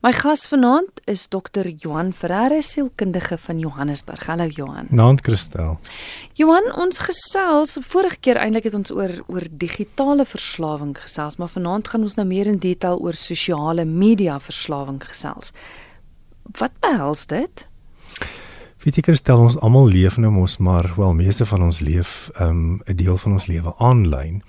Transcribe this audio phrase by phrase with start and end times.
[0.00, 4.26] My gas vanaand is dokter Johan Ferreira, sielkundige van Johannesburg.
[4.26, 4.86] Hallo Johan.
[4.88, 5.76] Naand Christel.
[6.32, 11.92] Johan, ons gesels vorige keer eintlik het ons oor oor digitale verslawing gesels, maar vanaand
[11.92, 15.52] gaan ons nou meer in detail oor sosiale media verslawing gesels.
[16.56, 17.68] Wat behels dit?
[18.80, 22.48] Weet jy Christel, ons almal leef nou mos maar wel meeste van ons leef 'n
[22.48, 24.40] um, deel van ons lewe aanlyn.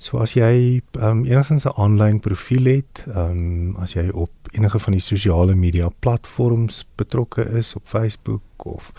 [0.00, 4.30] So as jy ehm um, enigstens 'n aanlyn profiel het, ehm um, as jy op
[4.50, 8.92] enige van die sosiale media platforms betrokke is op Facebook of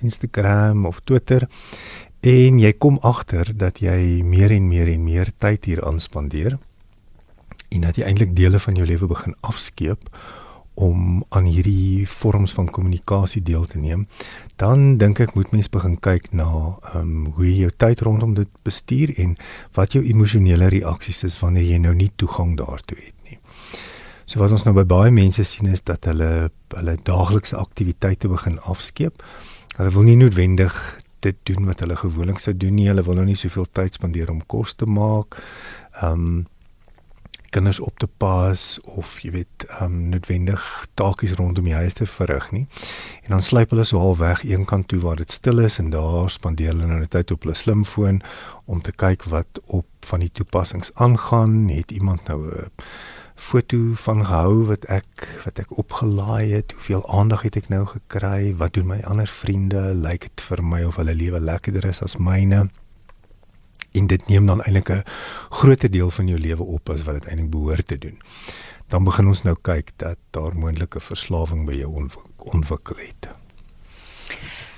[0.00, 1.48] Instagram of Twitter
[2.20, 6.58] en jy kom agter dat jy meer en meer en meer tyd hier aanspandeer
[7.68, 10.08] en dat jy eintlik dele van jou lewe begin afskeep
[10.74, 14.06] om aan hierdie vorms van kommunikasie deel te neem,
[14.56, 18.34] dan dink ek moet mens begin kyk na ehm um, hoe jy jou tyd rondom
[18.34, 19.36] dit bestuur en
[19.78, 23.38] wat jou emosionele reaksies is wanneer jy nou nie toegang daartoe het nie.
[24.26, 28.58] So wat ons nou by baie mense sien is dat hulle hulle daaglikse aktiwiteite begin
[28.58, 29.22] afskeep.
[29.76, 30.74] Hulle wil nie noodwendig
[31.24, 32.88] dit doen wat hulle gewoonlik sou doen nie.
[32.90, 35.38] Hulle wil nou nie soveel tyd spandeer om kos te maak.
[36.00, 36.42] Ehm um,
[37.54, 38.62] kinders op te pas
[38.98, 40.62] of jy weet um, noodwendig
[40.98, 42.64] taakies rondom die huis te verrig nie.
[43.22, 46.30] En dan sluip hulle so halfweg een kant toe waar dit stil is en daar
[46.34, 48.22] spandeer hulle nou tyd op hulle slimfoon
[48.64, 51.68] om te kyk wat op van die toepassings aangaan.
[51.70, 52.70] Het iemand nou 'n
[53.34, 56.72] foto van gehou wat ek wat ek opgelaai het?
[56.72, 58.54] Hoeveel aandag het ek nou gekry?
[58.56, 59.94] Wat doen my ander vriende?
[59.94, 62.68] Lyk dit vir my of hulle lewe lekkerder is as myne?
[63.94, 65.04] En dit neem dan eintlik 'n
[65.50, 68.18] groter deel van jou lewe op as wat dit eintlik behoort te doen.
[68.88, 73.28] Dan begin ons nou kyk dat daar moontlike verslawing by jou ontwikkel het.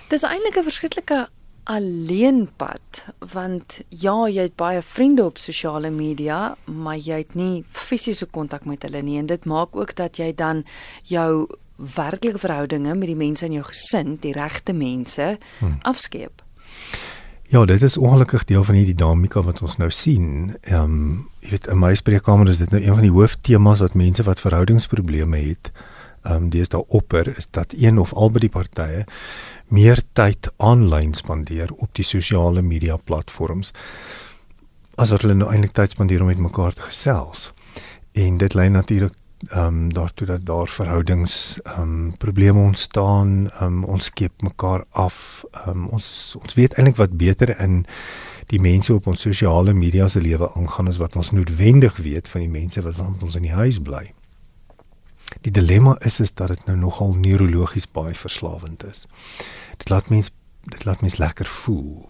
[0.09, 1.29] Dis eintlik 'n verskriklike
[1.67, 8.27] alleenpad want ja, jy het baie vriende op sosiale media, maar jy het nie fisiese
[8.27, 10.65] kontak met hulle nie en dit maak ook dat jy dan
[11.03, 15.79] jou werklike verhoudinge met die mense in jou gesin, die regte mense, hmm.
[15.83, 16.46] afskeep.
[17.49, 20.57] Ja, dit is ongelukkig deel van hierdie dinamika wat ons nou sien.
[20.61, 23.95] Ehm, um, jy weet in my spreekkamer is dit nou een van die hooftemas wat
[23.95, 25.71] mense wat verhoudingsprobleme het,
[26.23, 29.05] ehm um, daar opper is dat een of albei die partye
[29.69, 33.73] meer tyd aanlyn spandeer op die sosiale media platforms
[34.95, 37.53] as wat hulle nou eintlik tyd spandeer om met mekaar te gesels.
[38.13, 39.15] En dit lei natuurlik
[39.49, 44.85] ehm um, daartoe dat daar verhoudings ehm um, probleme ontstaan, ehm um, ons skep mekaar
[44.91, 45.45] af.
[45.51, 47.87] Ehm um, ons ons weet eintlik wat beter in
[48.47, 52.41] die mense op ons sosiale media se lewe aangaan as wat ons noodwendig weet van
[52.41, 54.13] die mense wat saam met ons in die huis bly.
[55.41, 59.07] Die dilemma is is dat dit nou nogal neurologies baie verslawend is.
[59.77, 60.31] Dit laat mens
[60.67, 62.09] dit laat mens lekker voel.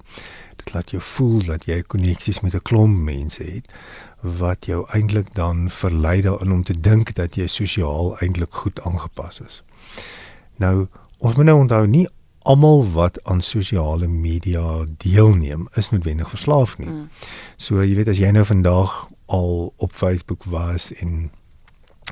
[0.57, 3.73] Dit laat jou voel dat jy koneksies met 'n klomp mense het
[4.21, 9.41] wat jou eintlik dan verlei daarin om te dink dat jy sosiaal eintlik goed aangepas
[9.41, 9.63] is.
[10.57, 10.87] Nou,
[11.19, 12.07] ons moet nou onthou nie
[12.47, 16.89] almal wat aan sosiale media deelneem is noodwendig verslaaf nie.
[16.89, 17.09] Mm.
[17.57, 18.95] So jy weet as jy nou vandag
[19.27, 21.31] al op Facebook was en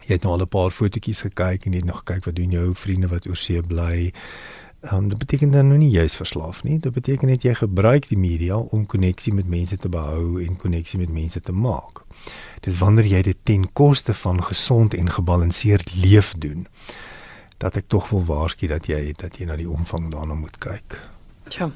[0.02, 2.50] jy het nou al 'n paar fotootjies gekyk en jy het nog gekyk wat doen
[2.50, 3.62] jou vriende wat oor see
[4.84, 6.78] bly Um, dit beteken dan nou nie jy's verslaaf nie.
[6.78, 10.98] Dit beteken net jy gebruik die media om koneksie met mense te behou en koneksie
[11.00, 12.02] met mense te maak.
[12.60, 16.66] Dis wanneer jy dit ten koste van gesond en gebalanseerd leef doen
[17.58, 20.98] dat ek tog wil waarsku dat jy dat jy na die omvang daarna moet kyk.
[21.48, 21.70] Tja.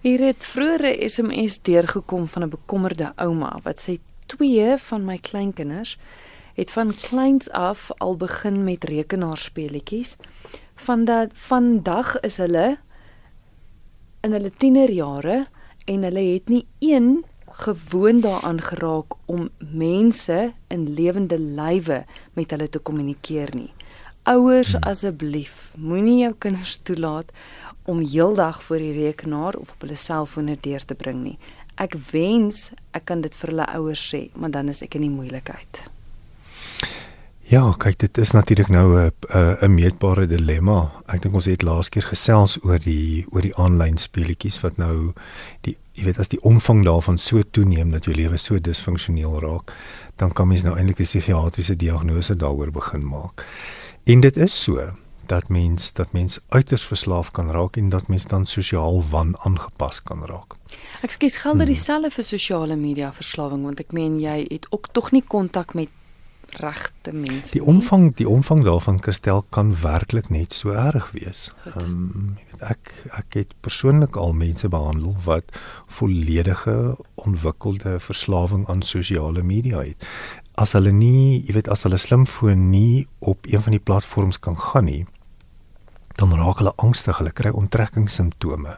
[0.00, 5.18] Hier het vroeër 'n SMS deurgekom van 'n bekommerde ouma wat sê twee van my
[5.18, 5.98] kleinkinders
[6.54, 10.16] het van kleins af al begin met rekenaarspeletjies
[10.84, 12.76] van dat vandag is hulle
[14.26, 15.46] in hulle tienerjare
[15.88, 17.24] en hulle het nie een
[17.58, 23.72] gewoon daaraan geraak om mense in lewende lywe met hulle te kommunikeer nie.
[24.22, 24.82] Ouers hmm.
[24.82, 27.32] asseblief, moenie jou kinders toelaat
[27.88, 31.38] om heeldag voor die rekenaar of op hulle selfone deur te bring nie.
[31.74, 35.14] Ek wens ek kan dit vir hulle ouers sê, maar dan is ek in die
[35.14, 35.88] moeilikheid.
[37.48, 39.12] Ja, kyk dit is natuurlik nou 'n
[39.60, 40.92] 'n meetbare dilemma.
[41.06, 45.12] Ek dink ons het laas keer gesels oor die oor die aanlyn speletjies wat nou
[45.60, 49.72] die jy weet as die omvang daarvan so toeneem dat jou lewe so disfunksioneel raak,
[50.16, 53.46] dan kan mens nou eintlik 'n psigiatriese diagnose daaroor begin maak.
[54.04, 54.92] En dit is so
[55.26, 60.24] dat mens dat mens uiters verslaaf kan raak en dat mens dan sosiaal wanaangepas kan
[60.24, 60.54] raak.
[61.02, 61.74] Ek skies gelder hmm.
[61.74, 65.88] dieselfde vir sosiale media verslawing want ek meen jy het ook tog nie kontak met
[66.48, 67.52] regte mense.
[67.52, 71.50] Die omvang die omvang daarvan Christel kan werklik net so erg wees.
[71.74, 75.44] Ehm um, ek ek het persoonlik al mense behandel wat
[75.86, 80.06] volledige ontwikkelde verslawing aan sosiale media het.
[80.58, 84.58] as hulle nie, jy weet as hulle slimfoon nie op een van die platforms kan
[84.58, 85.04] gaan nie,
[86.18, 88.74] dan raak hulle angstig, hulle kry onttrekkingssimptome.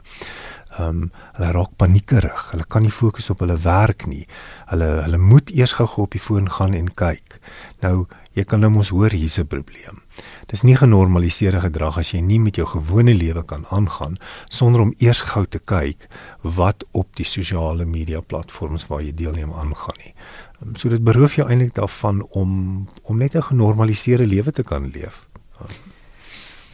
[0.79, 4.23] Ehm um, hulle raak paniekerig, hulle kan nie fokus op hulle werk nie.
[4.69, 7.39] Hulle hulle moet eers gou op die foon gaan en kyk.
[7.83, 9.99] Nou jy kan nou mos hoor hier's 'n probleem.
[10.47, 14.15] Dis nie genormaliseerde gedrag as jy nie met jou gewone lewe kan aangaan
[14.49, 16.07] sonder om eers gou te kyk
[16.41, 20.13] wat op die sosiale media platforms waar jy deelneem aangaan nie.
[20.61, 24.91] Um, so dit beroof jou eintlik daarvan om om net 'n genormaliseerde lewe te kan
[24.93, 25.27] leef.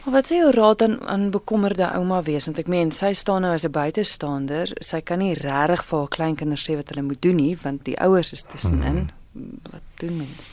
[0.08, 3.52] Wat sê jou raad aan aan bekommerde ouma wees want ek meen sy staan nou
[3.52, 7.36] as 'n buitestander, sy kan nie regtig vir haar kleinkinders sê wat hulle moet doen
[7.36, 9.10] nie want die ouers is tussenin.
[9.32, 9.60] Mm.
[9.70, 10.48] Wat doen mens?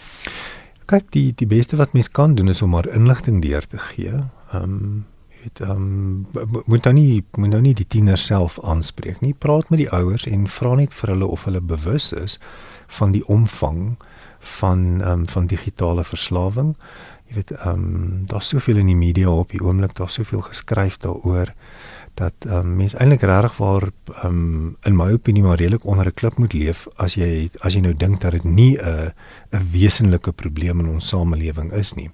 [0.86, 4.14] Kyk, die die beste wat mens kan doen is om maar inligting deur te gee.
[4.52, 5.06] Ehm um,
[5.42, 6.26] weet ehm um,
[6.66, 9.34] moet dan nie moet nou nie die tieners self aanspreek nie.
[9.34, 12.40] Praat met die ouers en vra net vir hulle of hulle bewus is
[12.88, 13.98] van die omvang
[14.40, 16.76] van ehm um, van digitale verslawing
[17.36, 20.98] jy weet ehm um, daar's soveel in die media op die oomblik daar's soveel geskryf
[21.04, 21.52] daaroor
[22.16, 23.90] dat um, mense eintlik regtig waar
[24.24, 27.82] um, in my opinie maar redelik onder 'n klip moet leef as jy as jy
[27.82, 29.12] nou dink dat dit nie 'n
[29.52, 32.10] 'n wesenlike probleem in ons samelewing is nie.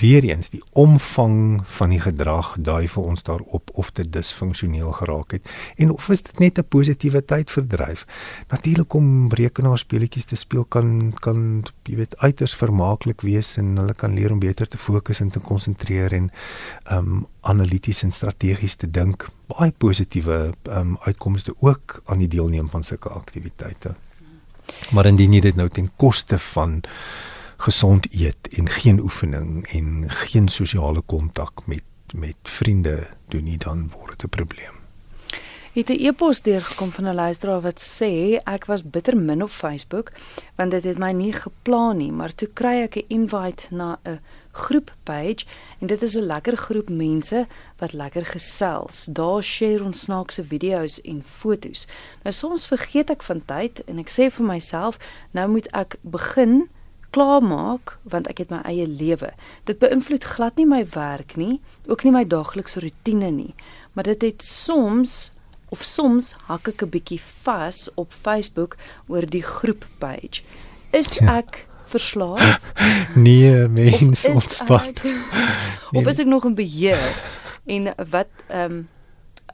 [0.00, 5.48] Weereens die omvang van die gedrag dui vir ons daarop of dit disfunksioneel geraak het
[5.76, 8.06] en of is dit net 'n positiewe tydverdryf.
[8.48, 14.14] Natuurlik om rekenaarspeletjies te speel kan kan jy weet uiters vermaaklik wees en hulle kan
[14.14, 16.30] leer om beter te fokus en te konsentreer en
[16.90, 19.28] um, analities en strategies te dink.
[19.46, 23.94] Baie positiewe um, uitkomste ook aan die deelneem van sulke aktiwiteite.
[24.90, 26.80] Maar indien jy dit nou ten koste van
[27.56, 33.90] gesond eet en geen oefening en geen sosiale kontak met met vriende doen nie dan
[33.90, 34.83] word dit 'n probleem.
[35.74, 40.12] Het 'n e-pos deurgekom van 'n luisteraar wat sê ek was bitter min op Facebook
[40.56, 44.20] want dit het my nie geplan nie, maar toe kry ek 'n invite na 'n
[44.52, 45.44] groep page
[45.80, 47.46] en dit is 'n lekker groep mense
[47.78, 49.04] wat lekker gesels.
[49.04, 51.86] Daar share ons snaakse video's en fotos.
[52.22, 54.98] Nou soms vergeet ek van tyd en ek sê vir myself,
[55.30, 56.68] nou moet ek begin
[57.10, 59.32] klaarmaak want ek het my eie lewe.
[59.64, 63.54] Dit beïnvloed glad nie my werk nie, ook nie my daaglikse rotine nie,
[63.92, 65.33] maar dit het soms
[65.74, 68.76] of soms hak ek 'n bietjie vas op Facebook
[69.10, 70.46] oor die groep page.
[70.94, 71.42] Is ja.
[71.42, 72.60] ek verslaaf?
[73.26, 74.94] nee, mens ontspan.
[75.92, 77.02] Of is ek nog in beheer?
[77.66, 78.88] En wat ehm um,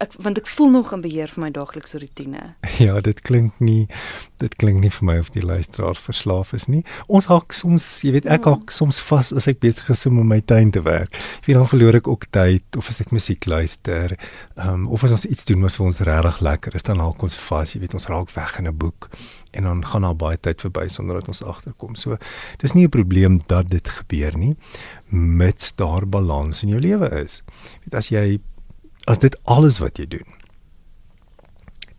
[0.00, 2.54] ek want ek voel nog in beheer van my daaglikse rotine.
[2.80, 3.88] Ja, dit klink nie
[4.40, 6.80] dit klink nie vir my of die luisteraar verslaaf is nie.
[7.12, 8.54] Ons hak soms, jy weet, ek ja.
[8.54, 11.18] hak soms vas as ek besig is om in my tuin te werk.
[11.44, 14.16] Wie dan verloor ek ook tyd of as ek musiek luister,
[14.56, 17.36] um, of as ons iets doen wat vir ons regtig lekker is, dan hak ons
[17.50, 19.10] vas, jy weet, ons raak weg in 'n boek
[19.52, 21.94] en dan gaan daar baie tyd verby sonder dat ons agterkom.
[21.94, 22.16] So,
[22.58, 24.56] dis nie 'n probleem dat dit gebeur nie,
[25.10, 27.42] mits daar balans in jou lewe is.
[27.84, 28.38] Weet as jy
[29.06, 30.40] as dit alles wat jy doen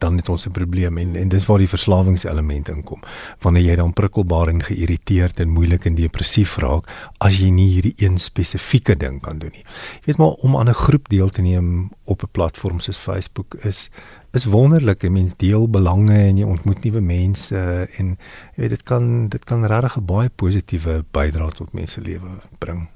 [0.01, 3.01] dan het ons 'n probleem en en dis waar die verslawingselement inkom.
[3.39, 7.93] Wanneer jy dan prikkelbaar en geïrriteerd en moeilik en depressief raak as jy nie hierdie
[7.97, 9.65] een spesifieke ding kan doen nie.
[10.01, 13.55] Jy weet maar om aan 'n groep deel te neem op 'n platform soos Facebook
[13.55, 13.89] is
[14.33, 15.09] is wonderlik.
[15.09, 18.17] Mense deel belange en jy ontmoet nuwe mense en
[18.55, 22.87] jy weet dit kan dit kan regtig 'n baie positiewe bydrae tot mense lewe bring.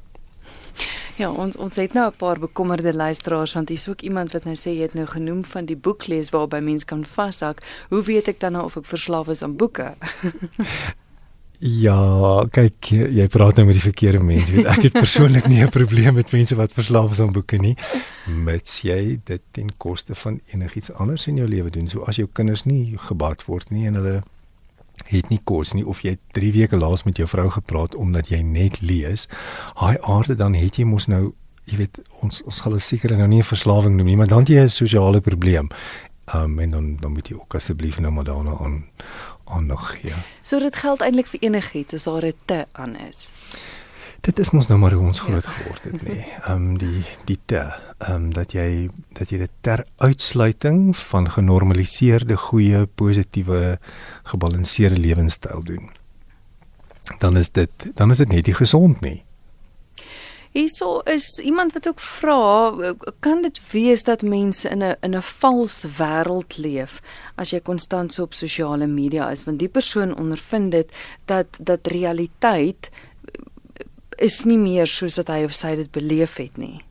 [1.15, 4.55] Ja, ons ons het nou 'n paar bekommerde luisteraars want hier's ook iemand wat nou
[4.55, 7.63] sê jy het nou genoem van die boek lees waarby mens kan vashak.
[7.89, 9.95] Hoe weet ek dan nou of ek verslaaf is aan boeke?
[11.59, 14.51] ja, kyk, jy praat nou met die verkeerde mense.
[14.51, 17.75] Weet ek het persoonlik nie 'n probleem met mense wat verslaaf is aan boeke nie,
[18.27, 21.87] mits jy dit ten koste van enigiets anders in jou lewe doen.
[21.87, 24.23] So as jou kinders nie gebad word nie en hulle
[25.05, 28.41] het nie kos nie of jy 3 weke laas met jou vrou gepraat omdat jy
[28.41, 29.27] net lees.
[29.75, 31.33] Haai aarde dan het jy mos nou,
[31.65, 34.59] jy weet, ons ons gaan seker nou nie 'n verslawing noem nie, maar dan jy
[34.63, 35.69] 'n sosiale probleem.
[36.33, 38.85] Um en dan dan moet jy ook asseblief nou maar daarna aan
[39.45, 40.13] aan nog gee.
[40.41, 43.31] So dit geld eintlik vir enigiets as daar 'n te aan is
[44.25, 46.17] dit is mos nou maar hoe ons groot geword het nê.
[46.45, 47.61] Ehm um, die die te
[47.97, 53.77] ehm um, dat jy dat jy dit ter uitsluiting van genormaliseerde goeie positiewe
[54.23, 55.91] gebalanseerde lewenstyl doen.
[57.19, 59.23] Dan is dit dan is dit net nie gesond nie.
[60.55, 62.71] Hierso is iemand wat ook vra,
[63.19, 67.01] kan dit wees dat mense in 'n in 'n vals wêreld leef
[67.35, 70.89] as jy konstant so op sosiale media is want die persoon ondervind dit
[71.25, 72.89] dat dat realiteit
[74.17, 76.81] is nie meer soos wat hy of sy dit beleef het nie.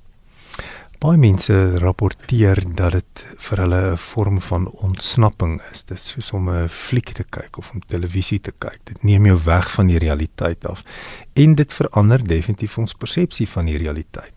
[1.05, 1.53] baie mense
[1.83, 5.83] rapporteer dat dit vir hulle 'n vorm van ontsnapping is.
[5.85, 8.81] Dit is soos om 'n fliek te kyk of om televisie te kyk.
[8.85, 10.83] Dit neem jou weg van die realiteit af
[11.35, 14.35] en dit verander definitief ons persepsie van die realiteit.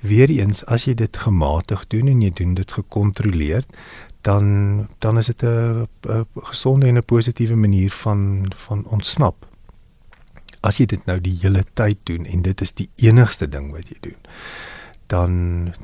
[0.00, 3.72] Weereens as jy dit gematig doen en jy doen dit gekontroleerd,
[4.22, 5.88] dan dan is dit 'n
[6.36, 9.51] gesonde en 'n positiewe manier van van ontsnap.
[10.62, 13.88] As jy dit nou die hele tyd doen en dit is die enigste ding wat
[13.90, 14.20] jy doen,
[15.12, 15.32] dan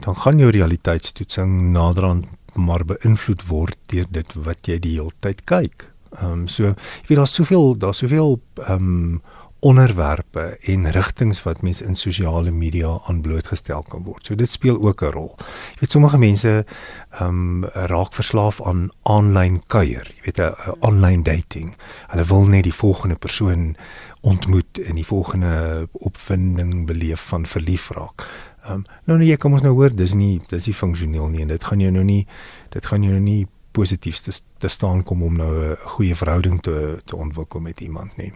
[0.05, 2.27] dan gaan jou realiteitstoetsing naderhand
[2.59, 5.91] maar beïnvloed word deur dit wat jy die hele tyd kyk.
[6.19, 9.21] Ehm um, so jy weet daar's soveel daar's soveel ehm um,
[9.61, 14.27] onderwerpe en rigtings wat mense in sosiale media aan blootgestel kan word.
[14.27, 15.35] So dit speel ook 'n rol.
[15.75, 16.65] Jy weet sommige mense
[17.11, 21.77] ehm um, raak verslaaf aan aanlyn kuier, jy weet 'n online dating.
[22.09, 23.77] Hulle wil net die volgende persoon
[24.21, 28.27] ontmoet en die volgende opwinding beleef van verlief raak.
[28.65, 31.49] Ehm um, nou nee, kom ons nou hoor, dis nie dis nie funksioneel nie en
[31.49, 32.27] dit gaan jou nou nie
[32.75, 36.61] dit gaan jou nou nie positief te, te staan kom om nou 'n goeie verhouding
[36.63, 38.33] te te ontwikkel met iemand nie.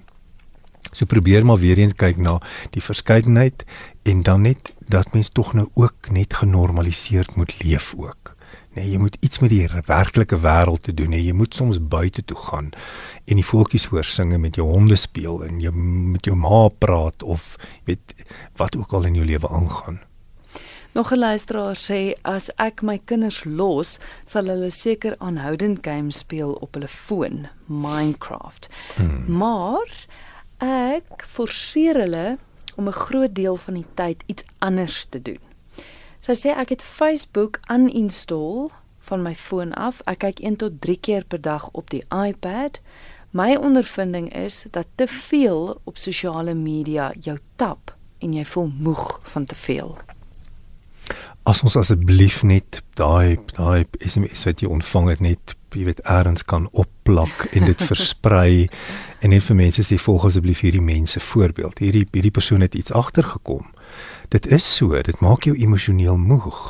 [0.93, 3.65] So probeer maar weer eens kyk na die verskeidenheid
[4.03, 8.32] en dan net dat mens tog nou ook net genormaliseerd moet leef ook.
[8.75, 11.21] Nee, jy moet iets met die werklike wêreld te doen hê.
[11.21, 12.71] Jy moet soms buite toe gaan
[13.25, 15.73] en die voeltjies hoor singe met jou honde speel en jy
[16.15, 18.15] met jou ma praat of weet
[18.57, 20.01] wat ook al in jou lewe aangaan.
[20.95, 26.53] Nog 'n luisteraar sê as ek my kinders los, sal hulle seker aanhoudend games speel
[26.53, 28.69] op hulle foon, Minecraft.
[28.97, 29.25] Hmm.
[29.37, 30.07] Maar
[30.59, 32.39] ek forceer hulle
[32.77, 35.41] om 'n groot deel van die tyd iets anders te doen.
[36.23, 38.69] Sy sê ek het Facebook uninstall
[39.09, 40.05] van my foon af.
[40.07, 42.79] Ek kyk 1 tot 3 keer per dag op die iPad.
[43.35, 47.91] My ondervinding is dat te veel op sosiale media jou tap
[48.23, 49.97] en jy voel moeg van te veel.
[51.43, 56.47] As ons asseblief net daai daai SMS wat jy ontvang het net jy weet eers
[56.47, 58.69] kan opplak en dit versprei
[59.19, 61.83] en net vir mense sê volg asseblief hierdie mense voorbeeld.
[61.83, 63.73] Hierdie hierdie persoon het iets agtergekom.
[64.33, 66.61] Dit is so, dit maak jou emosioneel moeg.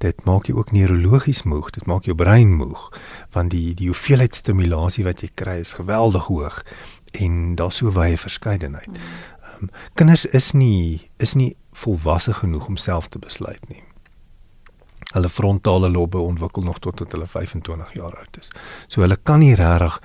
[0.00, 2.88] Dit maak jou ook neurologies moeg, dit maak jou brein moeg
[3.32, 6.62] want die die hoeveelheid stimulasie wat jy kry is geweldig hoog
[7.20, 9.00] en daar's so baie verskeidenheid.
[9.52, 11.54] Um, kinders is nie is nie
[11.84, 13.82] volwasse genoeg om self te besluit nie
[15.12, 18.48] hulle frontale lobbe ontwikkel nog tot tot hulle 25 jaar oud is.
[18.88, 19.98] So hulle kan nie regtig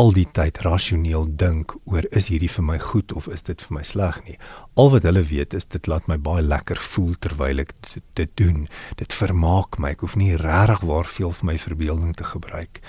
[0.00, 3.76] al die tyd rasioneel dink oor is hierdie vir my goed of is dit vir
[3.76, 4.38] my sleg nie.
[4.74, 7.74] Al wat hulle weet is dit laat my baie lekker voel terwyl ek
[8.16, 8.68] dit doen.
[8.96, 9.90] Dit vermaak my.
[9.92, 12.80] Ek hoef nie regtig waar veel vir my verbeelding te gebruik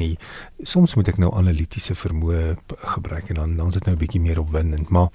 [0.00, 0.14] nie.
[0.64, 2.56] Soms moet ek nou analitiese vermoë
[2.94, 5.08] gebruik en dan dan is dit nou 'n bietjie meer opwindend, maar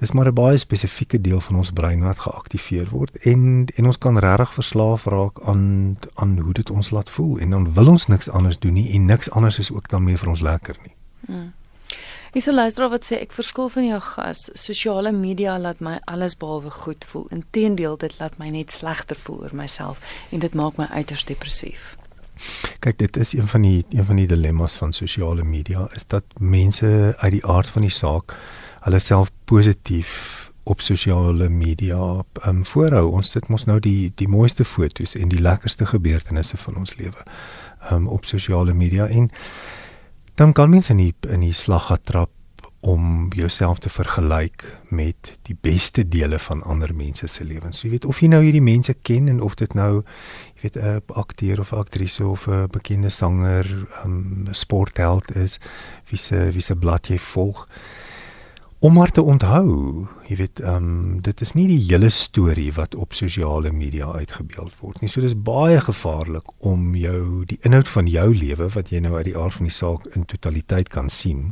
[0.00, 3.98] dis maar 'n baie spesifieke deel van ons brein wat geaktiveer word en en ons
[3.98, 8.06] kan regtig verslaaf raak aan aan hoe dit ons laat voel en dan wil ons
[8.06, 10.94] niks anders doen nie en niks anders is ook dan meer vir ons lekker nie.
[11.26, 11.52] Hmm.
[12.30, 14.44] Ek sal luister wat sê ek verskil van jou gas.
[14.54, 17.24] Sosiale media laat my alles behalwe goed voel.
[17.34, 19.98] Inteendeel, dit laat my net slegter voel oor myself
[20.30, 21.96] en dit maak my uiters depressief.
[22.78, 26.24] Kyk, dit is een van die een van die dilemma's van sosiale media is dat
[26.38, 28.36] mense uit die aard van die saak
[28.86, 30.14] hulle self positief
[30.70, 33.08] op sosiale media um, voorhou.
[33.10, 37.26] Ons sit mos nou die die mooiste foto's en die lekkerste gebeurtenisse van ons lewe
[37.90, 39.32] um, op sosiale media en
[40.34, 42.30] dan kan mens in die in die slag getrap
[42.80, 47.82] om jouself te vergelyk met die beste dele van ander mense se lewens.
[47.82, 50.00] Jy weet of jy nou hierdie mense ken en of dit nou
[50.54, 55.58] jy weet 'n akteur of aktrise of 'n bekende sanger, 'n um, sportheld is,
[56.08, 57.68] wie se wie se blad jy volg.
[58.80, 62.94] Om maar te onthou, jy weet, ehm um, dit is nie die hele storie wat
[62.94, 65.10] op sosiale media uitgebeeld word nie.
[65.12, 69.26] So dis baie gevaarlik om jou die inhoud van jou lewe wat jy nou uit
[69.28, 71.50] die aard van die saak in totaliteit kan sien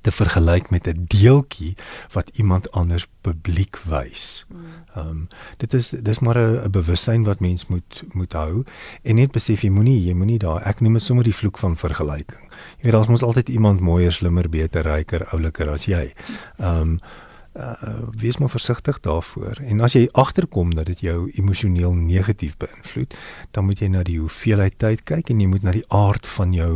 [0.00, 1.76] te vergelyk met 'n deeltjie
[2.12, 4.44] wat iemand anders publiek wys.
[4.48, 4.64] Hmm.
[4.94, 8.64] Ehm um, dit is dis maar 'n bewussyn wat mens moet moet hou
[9.02, 11.76] en net besef jy moenie jy moenie daar ek noem dit sommer die vloek van
[11.76, 12.50] vergelyking.
[12.78, 16.12] Jy weet daar's mos altyd iemand mooier, slimmer, beter, ryker, ouliker as jy.
[16.58, 17.00] Ehm um,
[17.56, 19.60] uh, wees maar versigtig daarvoor.
[19.64, 23.14] En as jy agterkom dat dit jou emosioneel negatief beïnvloed,
[23.50, 26.52] dan moet jy na die hoeveelheid tyd kyk en jy moet na die aard van
[26.52, 26.74] jou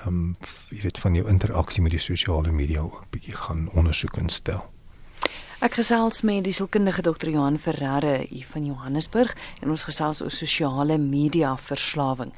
[0.00, 0.34] ehm um,
[0.70, 4.68] jy weet van jou interaksie met die sosiale media ook bietjie gaan ondersoek en stel.
[5.60, 10.32] Ek gesels met die sielkundige dokter Johan Ferreira hier van Johannesburg en ons gesels oor
[10.32, 12.32] sosiale media verslawing.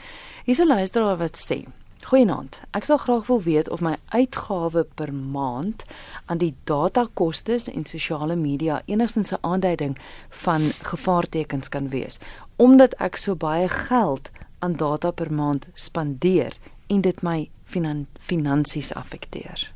[0.45, 1.67] Hier's 'n luisteraar wat sê:
[2.03, 2.61] Goeienaand.
[2.75, 5.85] Ek sal graag wil weet of my uitgawe per maand
[6.27, 9.99] aan die datakostes en sosiale media enigstens 'n aanduiding
[10.45, 12.19] van gevaartekens kan wees,
[12.57, 16.53] omdat ek so baie geld aan data per maand spandeer
[16.87, 19.73] en dit my finan finansies affekteer.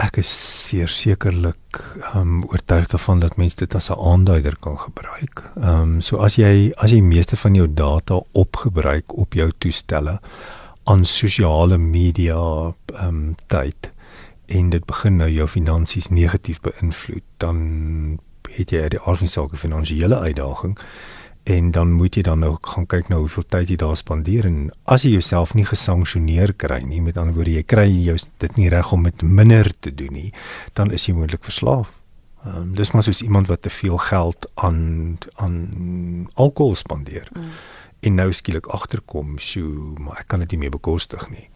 [0.00, 1.80] Ek is seker sekerlik
[2.16, 5.44] um oortuig daarvan dat mense dit as 'n aanduider kan gebruik.
[5.56, 10.20] Um so as jy as jy meeste van jou data opgebruik op jou toestelle
[10.84, 13.90] aan sosiale media um tyd
[14.46, 18.18] en dit begin nou jou finansies negatief beïnvloed, dan
[18.50, 20.78] het jy uit die aard van 'n finansiële uitdaging
[21.50, 24.58] en dan moet jy dan nou gaan kyk na hoeveel tyd jy daar spandeer en
[24.84, 28.68] as jy jouself nie gesanksioneer kry nie met ander woorde jy kry jou dit nie
[28.72, 30.30] reg om met minder te doen nie
[30.78, 31.90] dan is jy moontlik verslaaf.
[32.44, 37.28] Ehm um, dis maar soos iemand wat te veel geld aan aan alkohol spandeer.
[37.32, 37.50] Mm.
[38.00, 41.50] En nou skielik agterkom, sjoe, maar ek kan dit nie meer bekostig nie.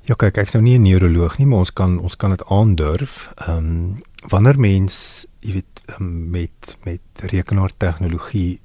[0.03, 3.31] Ja, kyk, ek's nou nie 'n neuroloog nie, maar ons kan ons kan dit aandurf.
[3.35, 8.59] Ehm um, wanneer mens, jy weet, um, met met rekenaartegnologie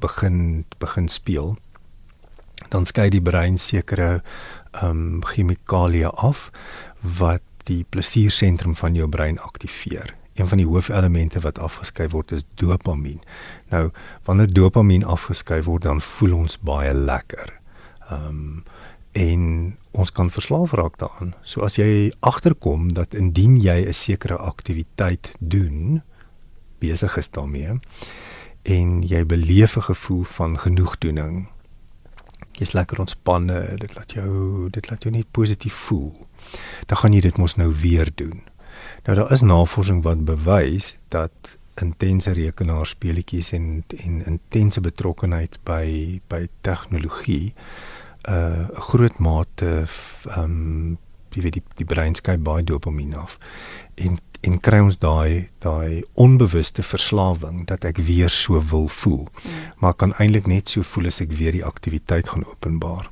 [0.00, 1.56] begin begin speel,
[2.68, 4.22] dan skei die brein sekere
[4.70, 6.50] ehm um, chemikalieë af
[7.00, 10.14] wat die plesiersentrum van jou brein aktiveer.
[10.34, 13.20] Een van die hoofelemente wat afgeskei word is dopamien.
[13.68, 13.90] Nou,
[14.24, 17.60] wanneer dopamien afgeskei word, dan voel ons baie lekker.
[18.10, 18.64] Ehm um,
[19.14, 21.34] en ons kan verslaaf raak daaraan.
[21.46, 26.02] So as jy agterkom dat indien jy 'n sekere aktiwiteit doen,
[26.78, 27.80] besig is daarmee
[28.62, 31.48] en jy beleef 'n gevoel van genoegdoening.
[32.52, 36.26] Jy's lekker ontspanne, dit laat jou dit laat jou net positief voel.
[36.86, 38.42] Dan gaan jy dit mos nou weer doen.
[39.04, 46.46] Nou daar is navorsing wat bewys dat intense rekenaarspeletjies en en intense betrokkenheid by by
[46.60, 47.54] tegnologie
[48.28, 49.86] 'n uh, groot mate
[50.26, 50.98] ehm um,
[51.34, 53.38] jy weet die die brein skei baie dopamien af.
[53.94, 59.24] En en kry ons daai daai onbewuste verslawing dat ek weer so wil voel.
[59.24, 59.50] Mm.
[59.80, 63.10] maar kan eintlik net so voel as ek weer die aktiwiteit gaan openbaar.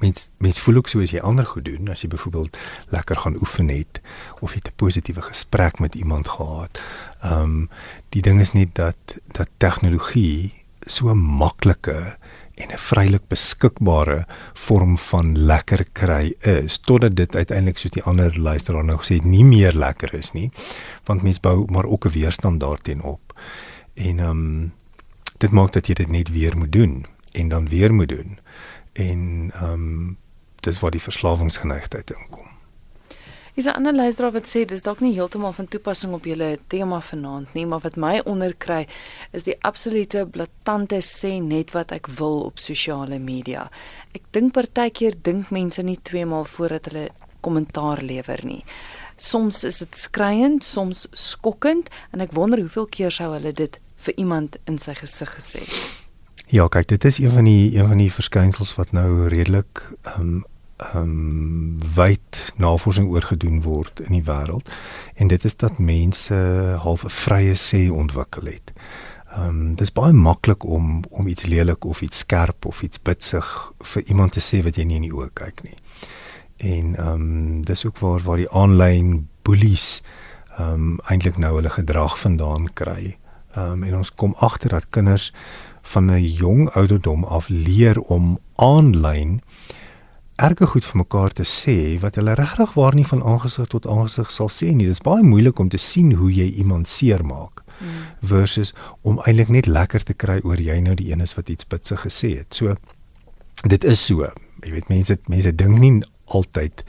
[0.00, 2.56] Mens mens voel ook so as jy ander goed doen as jy byvoorbeeld
[2.88, 4.00] lekker gaan oefen het
[4.40, 6.80] of jy 'n positiewe gesprek met iemand gehad.
[7.22, 7.68] Ehm um,
[8.08, 12.16] die ding is net dat dat tegnologie so maklike
[12.60, 18.40] en 'n vrylik beskikbare vorm van lekker kry is totdat dit uiteindelik soos die ander
[18.40, 20.50] luisteraar nou gesê het nie meer lekker is nie
[21.04, 23.34] want mens bou maar ook 'n weerstand daarteenoop
[23.94, 24.72] en ehm um,
[25.40, 28.38] dit maak dat jy dit net weer moet doen en dan weer moet doen.
[28.92, 30.18] En ehm um,
[30.60, 32.59] dis waar die verslawingsgeneigtheid inkom
[33.60, 37.00] Is 'n ander luisteraar wat sê dis dalk nie heeltemal van toepassing op julle tema
[37.00, 38.86] vanaand nie, maar wat my onderkry
[39.32, 43.70] is die absolute blaatante sê net wat ek wil op sosiale media.
[44.14, 47.08] Ek dink partykeer dink mense nie twee maal voordat hulle
[47.40, 48.64] kommentaar lewer nie.
[49.16, 54.14] Soms is dit skriwend, soms skokkend en ek wonder hoeveel keer sou hulle dit vir
[54.16, 55.60] iemand in sy gesig gesê.
[56.46, 60.20] Ja, kyk, dit is een van die een van die verskynsels wat nou redelik ehm
[60.20, 60.44] um,
[60.80, 64.70] ehm um, wyd navorsing oor gedoen word in die wêreld
[65.14, 66.34] en dit is dat mense
[66.84, 68.72] half 'n vrye sê ontwikkel het.
[69.30, 73.72] Ehm um, dis baie maklik om om iets lelik of iets skerp of iets bitsig
[73.78, 75.78] vir iemand te sê wat jy nie in die oë kyk nie.
[76.56, 80.02] En ehm um, dis ook waar waar die aanlyn bullies
[80.58, 83.16] ehm um, eintlik nou hulle gedrag vandaan kry.
[83.54, 85.32] Ehm um, en ons kom agter dat kinders
[85.82, 89.40] van 'n jong ouderdom af leer om aanlyn
[90.40, 94.30] erge goed vir mekaar te sê wat hulle regtig waar nie van aangesig tot aangesig
[94.32, 94.88] sal sê nie.
[94.88, 97.98] Dit is baie moeilik om te sien hoe jy iemand seermaak mm.
[98.32, 98.72] versus
[99.02, 102.06] om eintlik net lekker te kry oor jy nou die een is wat iets bitsig
[102.06, 102.54] gesê het.
[102.56, 102.76] So
[103.68, 104.28] dit is so.
[104.64, 105.94] Jy weet mense mense dink nie
[106.30, 106.84] altyd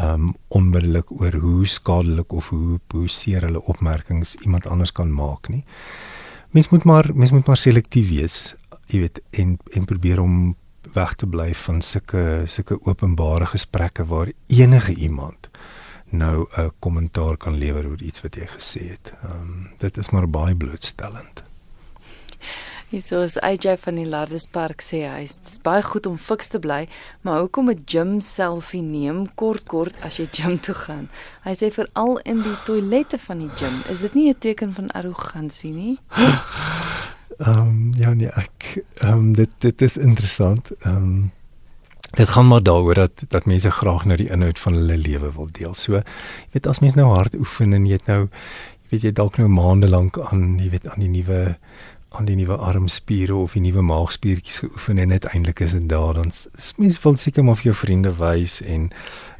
[0.00, 5.48] um onmiddellik oor hoe skadelik of hoe hoe seer hulle opmerkings iemand anders kan maak
[5.52, 5.64] nie.
[6.52, 8.54] Mens moet maar mens moet maar selektief wees,
[8.92, 10.54] jy weet, en en probeer om
[10.94, 15.48] weg te bly van sulke sulke openbare gesprekke waar enige iemand
[16.12, 19.12] nou 'n kommentaar kan lewer oor iets wat jy gesê het.
[19.22, 21.42] Ehm um, dit is maar baie blootstellend.
[22.92, 26.82] Hierso is AJ van die Lardespark sê hy is baie goed om fiks te bly,
[27.24, 31.08] maar hoekom 'n gym selfie neem kort kort as jy gym toe gaan?
[31.44, 34.90] Hy sê veral in die toilette van die gym, is dit nie 'n teken van
[34.90, 35.98] arrogansie nie?
[37.38, 40.70] Ehm um, ja nee, ek ehm um, dit dit is interessant.
[40.80, 41.30] Ehm um,
[42.12, 45.48] dit gaan maar daaroor dat dat mense graag nou die inhoud van hulle lewe wil
[45.52, 45.74] deel.
[45.74, 46.02] So, jy
[46.52, 49.48] weet as mens nou hard oefen en jy het nou jy weet jy dalk nou
[49.48, 51.56] maande lank aan jy weet aan die nuwe
[52.12, 56.32] aan die nuwe armspiere of die nuwe maagspiertjies geoefen en uiteindelik is dit daar dan
[56.76, 58.90] mens wil seker maar vir jou vriende wys en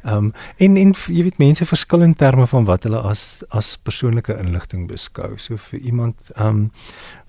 [0.03, 3.75] ehm um, en en jy weet mense verskil in terme van wat hulle as as
[3.77, 5.37] persoonlike inligting beskou.
[5.37, 6.71] So vir iemand ehm um,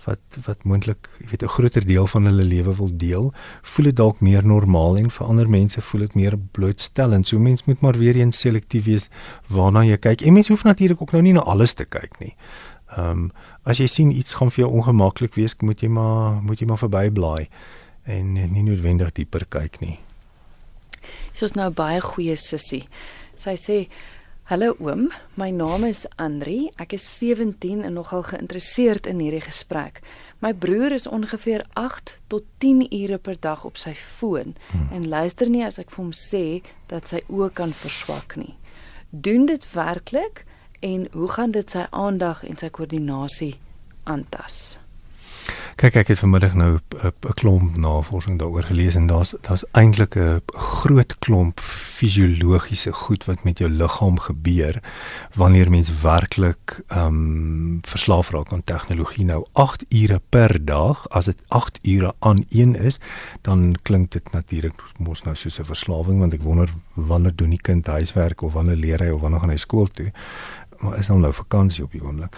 [0.05, 3.97] wat wat moontlik jy weet 'n groter deel van hulle lewe wil deel, voel dit
[3.97, 7.27] dalk meer normaal en vir ander mense voel dit meer blootstellend.
[7.27, 9.09] So mens moet maar weer eens selektief wees
[9.49, 10.23] waarna jy kyk.
[10.23, 12.35] En mens hoef natuurlik ook nou nie na alles te kyk nie.
[12.97, 13.31] Ehm um,
[13.65, 16.79] as jy sien iets gaan vir jou ongemaklik wees, moet jy maar moet jy maar
[16.79, 17.49] verbyblaai
[18.05, 19.99] en nie noodwendig dieper kyk nie.
[21.33, 22.85] Soos nou baie goeie sussie.
[23.37, 23.79] Sy sê
[24.45, 25.09] Hallo oom,
[25.41, 26.71] my naam is Andri.
[26.77, 30.03] Ek is 17 en nogal geïnteresseerd in hierdie gesprek.
[30.45, 34.91] My broer is ongeveer 8 tot 10 ure per dag op sy foon hmm.
[34.93, 36.45] en luister nie as ek vir hom sê
[36.93, 38.53] dat sy oë kan verswak nie.
[39.11, 40.45] Doen dit werklik?
[40.85, 43.55] en hoe gaan dit sy aandag en sy koördinasie
[44.05, 44.77] aantas?
[45.75, 50.41] Kyk ek het vanmiddag nou 'n klomp navorsing daaroor gelees en daar's daar's eintlik 'n
[50.47, 54.83] groot klomp fisiologiese goed wat met jou liggaam gebeur
[55.35, 61.25] wanneer mens werklik ehm um, verslaaf raak aan tegnologie nou 8 ure per dag as
[61.25, 62.99] dit 8 ure aan een is
[63.43, 67.63] dan klink dit natuurlik mos nou soos 'n verslawing want ek wonder wanneer doen die
[67.63, 70.13] kind huiswerk of wanneer leer hy of wanneer gaan hy skool toe
[70.85, 72.37] maar is nou nou vakansie op die oomblik.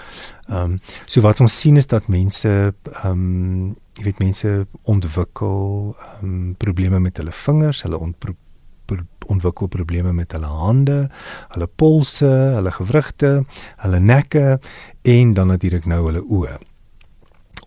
[0.49, 5.95] Ehm um, so wat ons sien is dat mense ehm um, jy weet mense ontwikkel
[5.95, 8.17] ehm um, probleme met hulle vingers, hulle ont
[9.27, 10.99] ontwikkel probleme met hulle hande,
[11.55, 13.33] hulle polse, hulle gewrigte,
[13.83, 14.61] hulle nekke
[15.03, 16.59] en dan natuurlik nou hulle oë.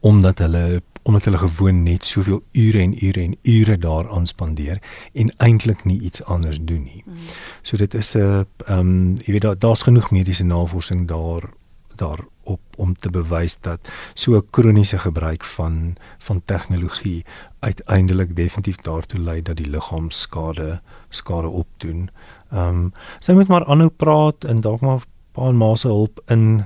[0.07, 0.63] Omdat hulle
[1.01, 4.81] omdat hulle gewoon net soveel ure en ure en ure daaraan spandeer
[5.13, 7.03] en eintlik nie iets anders doen nie.
[7.05, 7.15] Mm.
[7.61, 11.49] So dit is 'n ehm um, jy weet daar daar's genoeg mediese navorsing daar
[11.95, 17.25] daar op om te bewys dat so 'n kroniese gebruik van van tegnologie
[17.59, 22.09] uiteindelik definitief daartoe lei dat die liggaam skade skade opdoen.
[22.51, 26.21] Ehm um, sy moet maar aanhou praat en dalk maar pa en ma se hulp
[26.25, 26.65] in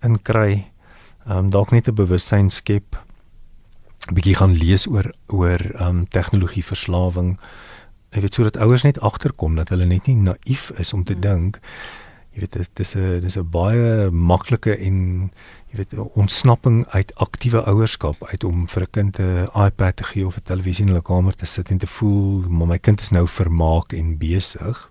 [0.00, 0.72] in kry.
[1.26, 3.06] Ehm um, dalk net 'n bewussyn skep
[4.14, 7.38] bietjie gaan lees oor oor ehm um, tegnologie verslawing.
[8.10, 11.20] Ek weet sodat ouers net agterkom dat hulle net nie naïef is om te mm.
[11.20, 11.60] dink
[12.38, 15.30] jy weet dit is 'n dis 'n baie maklike en
[15.70, 20.26] jy weet ontsnapping uit aktiewe ouerskap uit om vir 'n kind 'n iPad te gee
[20.26, 23.10] of 'n televisie in hulle kamer te sit en te voel maar my kind is
[23.10, 24.90] nou vermaak en besig.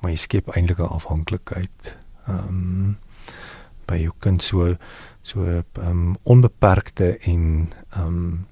[0.00, 1.96] Maar jy skep eintlik 'n afhanklikheid.
[2.26, 2.98] Ehm um,
[3.86, 4.76] by jou kind so
[5.24, 8.46] so ehm um, onbeperkte en ehm um,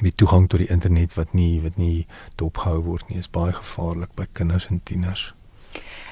[0.00, 2.06] die toegang tot die internet wat nie wat nie
[2.40, 5.34] dopgehou word nie is baie gevaarlik by kinders en tieners.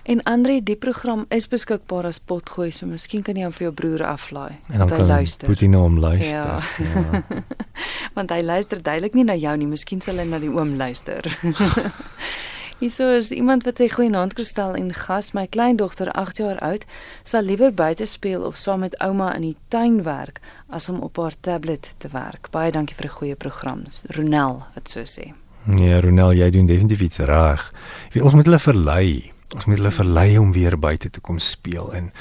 [0.03, 3.75] En Andre, die program is beskikbaar as potgooi, so miskien kan jy hom vir jou
[3.79, 4.59] broer aflaai.
[4.73, 5.53] En dan kan luister.
[5.71, 6.35] Nou hom luister.
[6.35, 6.59] Ja.
[6.83, 7.43] ja.
[8.17, 11.31] Want hy luister duidelik nie na jou nie, miskien sal hy na die oom luister.
[12.83, 16.83] Hierso is iemand wat sê goeienaand Kristel en gas, my kleindogter 8 jaar oud,
[17.23, 21.21] sal liewer buite speel of saam met ouma in die tuin werk as om op
[21.23, 22.51] haar tablet te werk.
[22.51, 23.85] Baie dankie vir 'n goeie program.
[24.17, 25.31] Ronel wat so sê.
[25.65, 27.73] Nee, Ronel, jy doen definitief iets reg.
[28.21, 29.33] Ons moet hulle verlei.
[29.55, 32.13] Ons moet hulle verlei om weer buite te kom speel en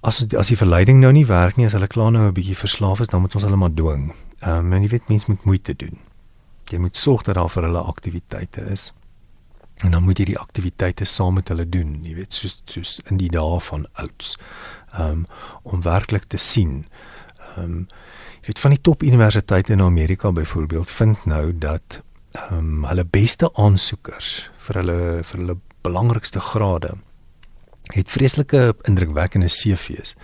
[0.00, 3.00] as as die verleiding nou nie werk nie, as hulle klaar nou 'n bietjie verslaaf
[3.00, 4.14] is, dan moet ons hulle maar dwing.
[4.40, 5.98] Ehm um, en jy weet mense moet moeite doen.
[6.70, 8.92] Jy moet sorg dat daar vir hulle aktiwiteite is.
[9.78, 13.20] En dan moet jy die aktiwiteite saam met hulle doen, jy weet, soos soos in
[13.20, 14.34] die dae van ouds.
[14.98, 15.26] Um
[15.62, 16.86] om werklik te sien.
[17.56, 17.86] Um
[18.40, 22.00] jy weet van die top universiteite in Amerika byvoorbeeld vind nou dat
[22.50, 26.96] um hulle beste aansoekers vir hulle vir hulle belangrikste grade
[27.94, 30.16] het vreeslike indrukwekkende CV's.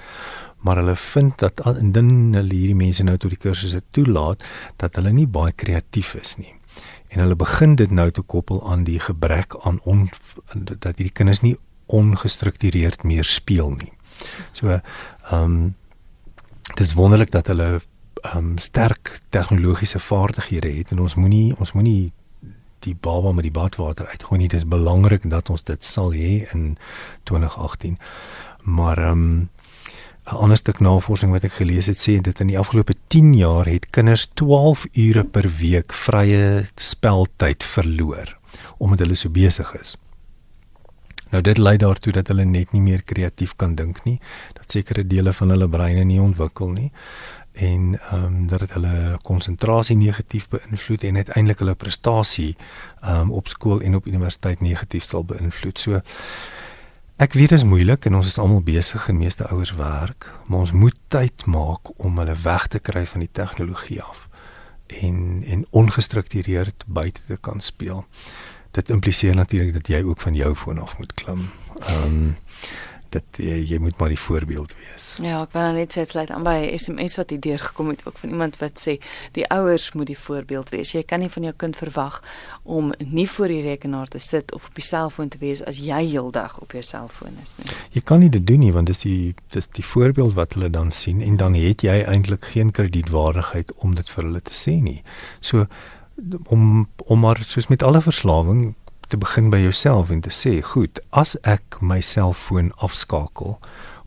[0.67, 4.45] Maar hulle vind dat indien hulle hierdie mense nou tot die kursusse toelaat,
[4.77, 6.53] dat hulle nie baie kreatief is nie
[7.15, 10.09] en hulle begin dit nou te koppel aan die gebrek aan on,
[10.55, 13.93] dat hierdie kinders nie ongestruktureerd meer speel nie.
[14.53, 15.75] So ehm um,
[16.75, 17.81] dis wonderlik dat hulle
[18.23, 22.13] ehm um, sterk tegnologiese vaardighede het en ons moenie ons moenie
[22.85, 24.49] die baba met die badwater uitgooi nie.
[24.49, 26.77] Dit is belangrik dat ons dit sal hê in
[27.23, 27.99] 2018.
[28.63, 29.49] Maar ehm um,
[30.25, 33.67] 'n ander stuk navorsing wat ek gelees het sê dit in die afgelope 10 jaar
[33.69, 38.39] het kinders 12 ure per week vrye speltyd verloor
[38.79, 39.97] omdat hulle so besig is.
[41.31, 44.21] Nou dit lei daartoe dat hulle net nie meer kreatief kan dink nie,
[44.55, 46.91] dat sekere dele van hulle breine nie ontwikkel nie
[47.55, 52.57] en ehm um, dat dit hulle konsentrasie negatief beïnvloed en uiteindelik hulle prestasie
[53.01, 55.79] ehm um, op skool en op universiteit negatief sal beïnvloed.
[55.79, 56.01] So
[57.17, 60.67] ek weet dit is moeilik en ons is almal besig en meeste ouers werk, maar
[60.67, 64.29] ons moet tyd maak om hulle weg te kry van die tegnologie af
[64.87, 68.05] en en ongestruktureerd buite te kan speel.
[68.71, 71.51] Dit impliseer natuurlik dat jy ook van jou foon af moet klim.
[71.87, 72.37] Ehm um,
[73.15, 75.09] dit jy, jy moet maar die voorbeeld wees.
[75.23, 78.03] Ja, ek wil net sê dit sluit aan by 'n SMS wat hier deurgekom het
[78.07, 78.99] ook van iemand wat sê
[79.33, 80.93] die ouers moet die voorbeeld wees.
[80.93, 82.23] Jy kan nie van jou kind verwag
[82.63, 86.05] om nie voor die rekenaar te sit of op die selfoon te wees as jy
[86.05, 87.71] heeldag op jou selfoon is nie.
[87.91, 90.91] Jy kan nie dit doen nie want dis die dis die voorbeeld wat hulle dan
[90.91, 95.03] sien en dan het jy eintlik geen kredietwaardigheid om dit vir hulle te sê nie.
[95.41, 95.67] So
[96.47, 98.75] om om maar soos met alle verslawing
[99.09, 103.59] te begin by jouself en te sê, goed, as ek my selfoon afskakel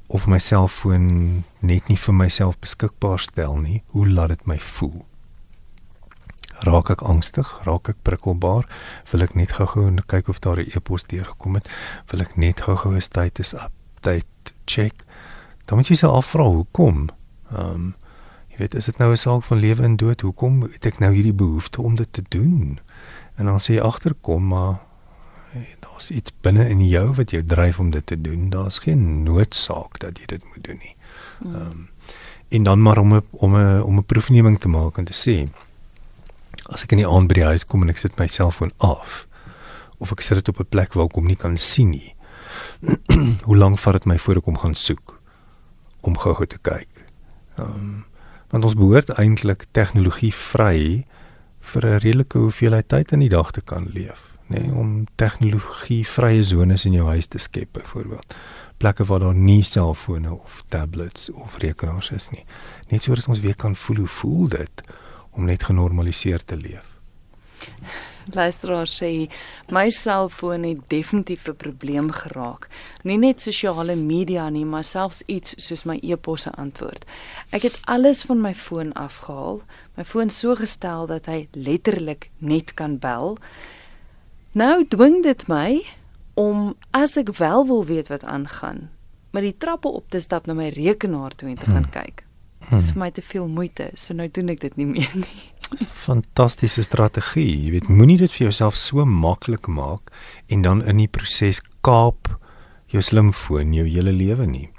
[0.07, 5.03] of my selfoon net nie vir myself beskikbaar stel nie, hoe laat dit my voel?
[6.65, 7.49] Raak ek angstig?
[7.67, 8.65] Raak ek prikkelbaar?
[9.11, 11.69] Wil ek net gou-gou kyk of daar 'n e-pos deurgekom het?
[12.09, 15.05] Wil ek net gou-gou 'n status update check?
[15.65, 17.09] Dan moet jy self afvra hoekom.
[17.51, 17.95] Ehm um,
[18.49, 20.21] jy weet, is dit nou 'n saak van lewe en dood?
[20.21, 22.79] Hoekom het ek nou hierdie behoefte om dit te doen?
[23.35, 24.86] En dan sê jy agterkom maar
[25.97, 28.49] daar's iets binne in jou wat jou dryf om dit te doen.
[28.49, 30.95] Daar's geen noodsaak dat jy dit moet doen nie.
[31.39, 31.55] Hmm.
[31.55, 31.89] Ehm um,
[32.49, 35.49] en dan maar om 'n om 'n om 'n proefneming te maak en te sê
[36.69, 39.27] as ek in die aand by die huis kom en ek sit my selfoon af
[39.97, 42.15] of ek sit dit op 'n plek waar ek hom nie kan sien nie.
[43.47, 45.19] hoe lank vat dit my voor ek hom gaan soek
[46.01, 46.89] om gou-gou te kyk?
[47.57, 48.05] Ehm um,
[48.49, 51.05] want ons behoort eintlik tegnologie vry
[51.59, 56.03] vir 'n redelike hoeveelheid tyd in die dag te kan leef nê nee, om tegnologie
[56.07, 58.35] vrye zones in jou huis te skep byvoorbeeld
[58.77, 62.45] plekke waar daar nie selfone of tablets of rekenaars is nie
[62.91, 64.85] net sodat ons weer kan voel hoe voel dit
[65.31, 66.97] om net genormaliseer te leef
[68.27, 69.29] Luisteraar sê
[69.71, 72.67] my selfoon het definitief 'n probleem geraak.
[73.03, 77.05] Nie net sosiale media nie, maar selfs iets soos my e-posse antwoord.
[77.51, 79.61] Ek het alles van my foon afgehaal,
[79.95, 83.37] my foon so gestel dat hy letterlik net kan bel.
[84.57, 85.83] Nou dwing dit my
[86.33, 88.87] om as ek wel wil weet wat aangaan,
[89.35, 91.93] met die trappe op te stap na my rekenaar toe en te gaan hmm.
[91.93, 92.23] kyk.
[92.63, 92.93] Dit is hmm.
[92.95, 95.43] vir my te veel moeite, so nou doen ek dit nie meer nie.
[96.07, 97.51] Fantastiese strategie.
[97.67, 100.09] Jy weet, moenie dit vir jouself so maklik maak
[100.49, 102.31] en dan in die proses kaap
[102.89, 104.71] jou slimfoon jou hele lewe nie.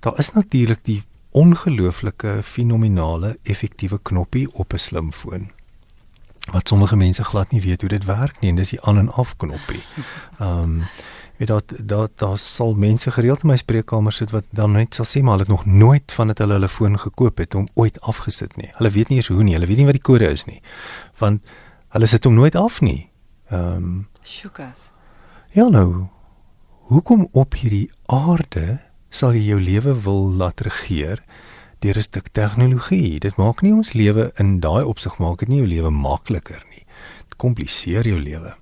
[0.00, 1.02] Daar is natuurlik die
[1.36, 5.50] ongelooflike fenominale effektiewe knoppie op 'n slimfoon
[6.52, 9.12] wat sommige mense glad nie weet hoe dit werk nie en dis die aan en
[9.12, 9.82] af knoppie.
[10.38, 10.82] Ehm um,
[11.36, 15.04] weet dat dat daar sal mense gereeld in my spreekkamer sit wat dan net sal
[15.04, 18.00] sê maar hulle het nog nooit van dit hulle hulle foon gekoop het om ooit
[18.00, 18.70] afgesit nie.
[18.72, 20.62] Hulle weet nie eens hoe nie, hulle weet nie wat die kode is nie.
[21.18, 21.42] Want
[21.88, 23.10] hulle sit hom nooit af nie.
[23.50, 24.90] Ehm um, Sjokas.
[25.52, 26.06] Ja nou.
[26.86, 28.78] Hoekom op hierdie aarde
[29.10, 31.22] sal jy jou lewe wil laat regeer?
[31.86, 33.20] Deur 'n stuk tegnologie.
[33.20, 36.84] Dit maak nie ons lewe in daai opsig maak dit nie jou lewe makliker nie.
[37.28, 38.56] Dit kompliseer jou lewe.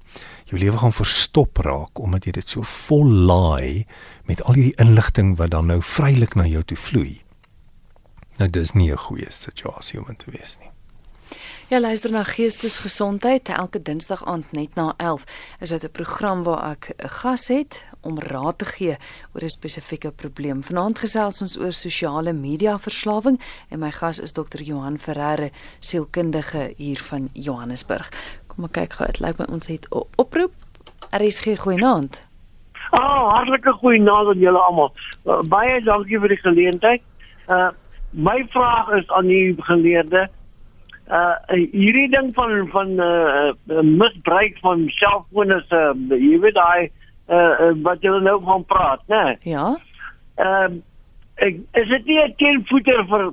[0.44, 3.86] Jou lewe gaan verstop raak omdat jy dit so vol laai
[4.24, 7.22] met al hierdie inligting wat dan nou vrylik na jou toe vloei.
[8.38, 10.73] Nou dis nie 'n goeie situasie om te wees nie.
[11.74, 15.24] Ja, luister na Geestesgesondheid elke Dinsdag aand net na 11.
[15.60, 18.96] Is dit 'n program waar ek 'n gas het om raad te gee
[19.32, 20.62] oor 'n spesifieke probleem.
[20.62, 24.62] Vanaand gesels ons oor sosiale media verslawing en my gas is Dr.
[24.62, 25.48] Johan Ferreira,
[25.80, 28.08] sielkundige hier van Johannesburg.
[28.46, 30.52] Kom ek kyk gou, dit lyk my ons het oproep.
[31.10, 32.22] RSG goeienaand.
[32.90, 34.92] Ah, oh, hartlike goeienaand aan julle almal.
[35.24, 37.02] Uh, baie dankie vir die geleentheid.
[37.48, 37.70] Uh
[38.10, 40.30] my vraag is aan die geleerde
[41.10, 46.90] uh hierdie ding van van uh, uh misbruik van selfone se uh, jy weet daai
[47.28, 49.36] uh, uh wat jy nou van praat, né?
[49.44, 49.76] Ja.
[50.40, 50.82] Ehm uh,
[51.44, 53.32] ek is dit nie 'n teenvoeter vir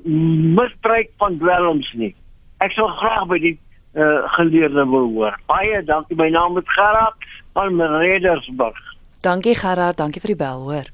[0.58, 2.16] misbruik van dwelms nie.
[2.60, 3.58] Ek sou graag by die
[3.94, 5.40] uh geleerde wil hoor.
[5.46, 6.16] Baie dankie.
[6.16, 7.16] My naam is Gerard
[7.54, 8.80] van Redersburg.
[9.22, 10.88] Dankie Gerard, dankie vir die bel, hoor.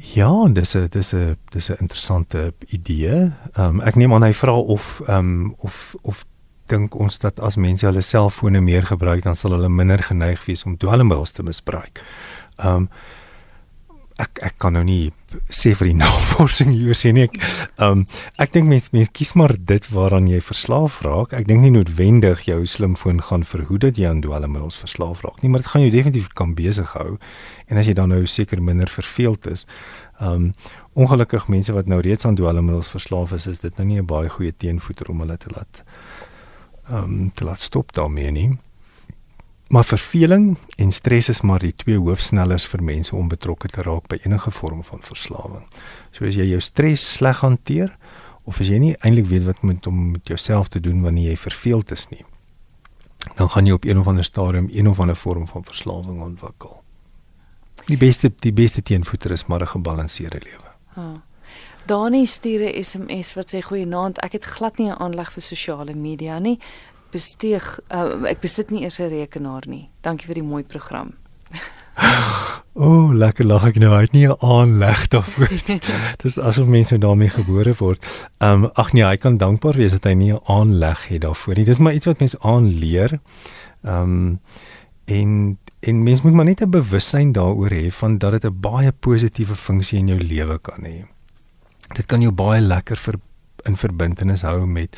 [0.00, 3.32] Ja, dis 'n dis 'n dis 'n interessante idee.
[3.52, 6.24] Ehm um, ek neem aan hy vra of ehm um, of of
[6.66, 10.64] dink ons dat as mense hulle selfone meer gebruik dan sal hulle minder geneig wees
[10.64, 12.04] om dwelmmiddels te misbruik.
[12.56, 12.88] Ehm um,
[14.18, 15.12] ek ek kan nou nie
[15.52, 17.26] sê vir die navorsing hier nie.
[17.28, 17.38] Ek
[17.84, 18.04] um
[18.42, 21.34] ek dink mense mense kies maar dit waaraan jy verslaaf raak.
[21.36, 25.52] Ek dink nie noodwendig jou slimfoon gaan verhoed dat jy aan dwelmmiddels verslaaf raak nie,
[25.52, 27.18] maar dit gaan jou definitief kan besig hou.
[27.68, 29.66] En as jy dan nou seker minder verveeld is,
[30.20, 30.52] um
[30.98, 34.28] ongelukkig mense wat nou reeds aan dwelmmiddels verslaaf is, is dit nou nie 'n baie
[34.28, 35.84] goeie teenvoeter om hulle te laat
[36.90, 38.50] um te laat stop daarmee nie.
[39.68, 44.06] Maar verveling en stres is maar die twee hoofsnellers vir mense om betrokke te raak
[44.08, 45.66] by enige vorm van verslawing.
[46.10, 47.92] So as jy jou stres sleg hanteer
[48.48, 51.36] of as jy nie eintlik weet wat moet om met jouself te doen wanneer jy
[51.36, 52.24] verveeld is nie,
[53.36, 56.80] dan gaan jy op een of ander stadium een of ander vorm van verslawing ontwikkel.
[57.92, 60.70] Die beste die beste teenvoeter is maar 'n gebalanseerde lewe.
[60.94, 61.20] Ah.
[61.86, 65.94] Dani stuur 'n SMS wat sê goeienaand, ek het glad nie 'n aanleg vir sosiale
[65.94, 66.58] media nie
[67.10, 69.88] besteeg uh, ek besit nie eers 'n rekenaar nie.
[70.02, 71.14] Dankie vir die mooi program.
[72.78, 75.50] O, oh, lekker lag ek nou uit nie 'n aanleg daarvoor.
[76.22, 78.06] Dis asof mense daarmee gebore word.
[78.38, 81.54] Ehm um, ag nee, hy kan dankbaar wees dat hy nie 'n aanleg het daarvoor
[81.54, 81.64] nie.
[81.64, 83.18] Dis maar iets wat mense aanleer.
[83.82, 84.40] Ehm um,
[85.04, 88.92] en en mens moet maar net 'n bewussyn daaroor hê van dat dit 'n baie
[88.92, 91.06] positiewe funksie in jou lewe kan hê.
[91.94, 93.14] Dit kan jou baie lekker vir
[93.64, 94.96] in verbintenis hou met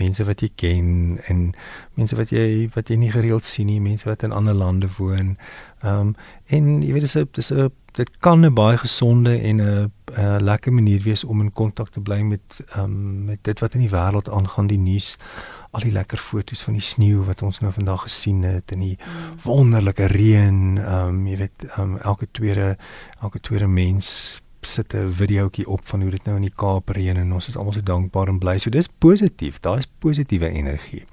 [0.00, 1.52] mense wat jy ken en
[1.94, 5.36] mense wat jy wat jy nie gereeld sien nie, mense wat in ander lande woon.
[5.82, 6.16] Ehm um,
[6.52, 10.42] en jy weet dis 'n dis 'n dit kan 'n baie gesonde en 'n 'n
[10.42, 13.80] lekker manier wees om in kontak te bly met ehm um, met dit wat in
[13.80, 15.16] die wêreld aangaan, die nuus,
[15.70, 18.98] al die lekker foto's van die sneeu wat ons nou vandag gesien het en die
[18.98, 19.38] mm.
[19.42, 20.78] wonderlike reën.
[20.78, 22.76] Ehm um, jy weet ehm um, elke tweede
[23.20, 27.16] elke tweede mens sit 'n videoetjie op van hoe dit nou in die Kaap reën
[27.16, 28.58] en ons is almal so dankbaar en bly.
[28.58, 29.60] So dis positief.
[29.60, 31.04] Daar is positiewe energie.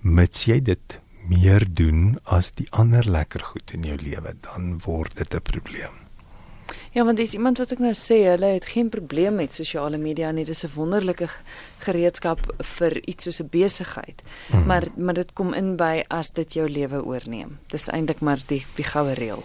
[0.00, 5.16] Mits jy dit meer doen as die ander lekker goed in jou lewe, dan word
[5.16, 6.04] dit 'n probleem.
[6.94, 10.30] Ja, want dis iemand wat ek nou sê, hulle het geen probleem met sosiale media
[10.30, 10.44] nie.
[10.44, 11.28] Dis 'n wonderlike
[11.78, 12.38] gereedskap
[12.76, 14.22] vir iets soos 'n besigheid.
[14.52, 14.66] Mm.
[14.66, 17.58] Maar maar dit kom in by as dit jou lewe oorneem.
[17.68, 19.44] Dis eintlik maar die die goue reël.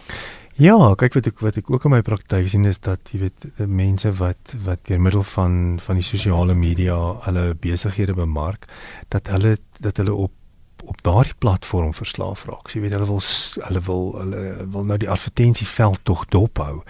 [0.59, 3.45] Ja, kyk wat ek wat ek ook in my praktyk sien is dat jy weet
[3.63, 8.67] mense wat wat deur middel van van die sosiale media hulle besighede bemark,
[9.07, 10.35] dat hulle dat hulle op
[10.83, 12.67] op daardie platform verslaaf raak.
[12.67, 13.23] So, jy weet hulle wil
[13.69, 14.43] hulle wil hulle
[14.75, 16.81] wil nou die advertensieveld tog dophou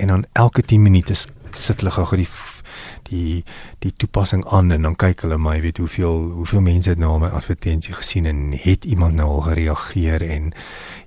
[0.00, 1.20] en dan elke 10 minute
[1.52, 2.30] sit hulle gou die
[3.10, 3.44] die
[3.84, 7.10] die toepassing aan en dan kyk hulle maar jy weet hoeveel hoeveel mense het nou
[7.16, 10.52] al my advertensie gesien en het iemand nou al gereageer en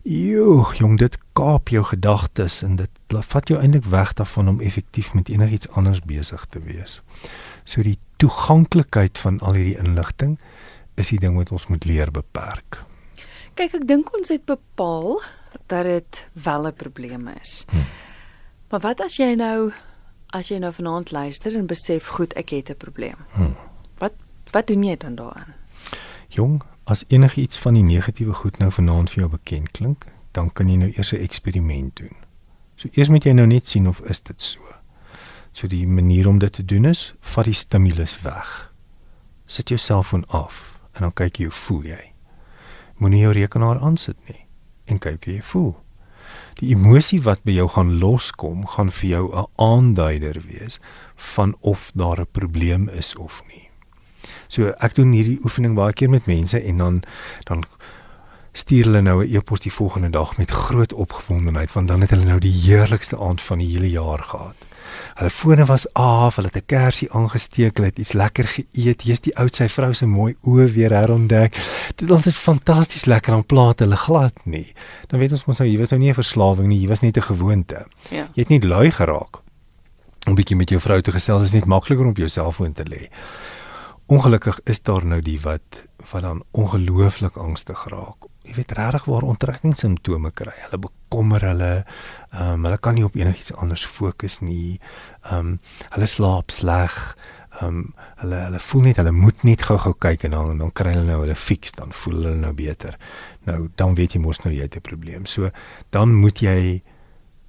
[0.03, 2.89] joh jong dit kaap jou gedagtes en dit
[3.33, 7.01] vat jou eintlik weg daarvan om effektief met enigiets anders besig te wees.
[7.63, 10.39] So die toeganklikheid van al hierdie inligting
[10.95, 12.83] is die ding wat ons moet leer beperk.
[13.55, 15.21] Kyk, ek dink ons het bepaal
[15.67, 17.65] dat dit wel 'n probleem is.
[17.69, 17.85] Hmm.
[18.69, 19.71] Maar wat as jy nou
[20.31, 23.17] as jy nou vanaand luister en besef goed ek het 'n probleem.
[23.31, 23.55] Hmm.
[23.97, 24.13] Wat
[24.51, 25.53] wat doen jy dan daaraan?
[26.27, 30.69] Jong, as enigiets van die negatiewe goed nou vanaand vir jou bekend klink, dan kan
[30.69, 32.15] jy nou eers 'n eksperiment doen.
[32.75, 34.59] So eers moet jy nou net sien of is dit so.
[35.51, 38.73] So die manier om dit te doen is, vat die stimulus weg.
[39.45, 42.13] Sit jou selfoon af en dan kyk jy hoe voel jy.
[42.95, 44.45] Moenie jou rekenaar aansit nie
[44.85, 45.75] en kyk hoe jy voel
[46.59, 50.79] die emosie wat by jou gaan loskom, gaan vir jou 'n aanduider wees
[51.15, 53.69] van of daar 'n probleem is of nie.
[54.47, 57.03] So ek doen hierdie oefening baie keer met mense en dan
[57.43, 57.63] dan
[58.51, 62.25] stuur hulle nou 'n e-pos die volgende dag met groot opgewondenheid want dan het hulle
[62.25, 64.55] nou die heerlikste aand van die hele jaar gehad.
[65.15, 69.01] Hulle fone was af, hulle het 'n kersie aangesteek, hulle het iets lekker geëet.
[69.01, 71.55] Hier's die oud sy vrou se mooi oë weer herontdek.
[71.95, 74.73] Dit was dit fantasties lekker aan plaas hulle glad nie.
[75.07, 77.17] Dan weet ons mos nou hier was nou nie 'n verslawing nie, hier was net
[77.17, 77.85] 'n gewoonte.
[78.09, 78.29] Ja.
[78.33, 79.41] Jy het nie lui geraak.
[80.27, 82.83] 'n Bietjie met jou vrou te gesels is net makliker om op jou selfoon te
[82.83, 83.09] lê.
[84.07, 89.25] Ongelukkig is daar nou die wat wat dan ongelooflik angstig raak jy weet regtig waar
[89.31, 90.53] onttrekkingssimptome kry.
[90.67, 91.71] Hulle bekommer hulle,
[92.31, 94.79] ehm um, hulle kan nie op enigiets anders fokus nie.
[95.23, 95.59] Ehm um,
[95.95, 96.97] hulle slaap sleg.
[97.61, 97.85] Ehm um,
[98.21, 101.21] hulle hulle voel net hulle moet net gou-gou kyk en dan dan kry hulle nou
[101.23, 102.99] hulle fix, dan voel hulle nou beter.
[103.47, 105.25] Nou dan weet jy mos nou jy het 'n probleem.
[105.25, 105.49] So
[105.89, 106.83] dan moet jy